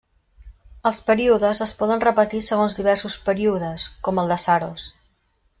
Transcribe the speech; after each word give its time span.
Els 0.89 1.01
períodes 1.09 1.61
es 1.67 1.73
poden 1.83 2.01
repetir 2.05 2.41
segons 2.47 2.79
diversos 2.81 3.21
períodes, 3.31 3.89
com 4.09 4.23
el 4.23 4.35
de 4.37 4.43
Saros. 4.49 4.91